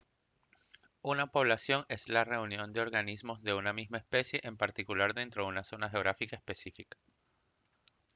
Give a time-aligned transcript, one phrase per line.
[1.03, 5.63] una población es la reunión de organismos de una misma especie en particular dentro una
[5.63, 6.97] zona geográfica específica